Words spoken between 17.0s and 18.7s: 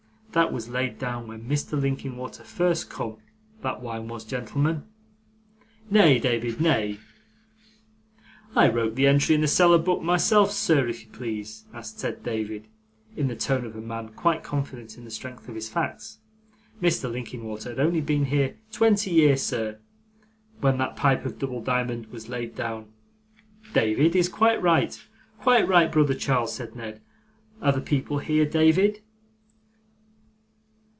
Linkinwater had only been here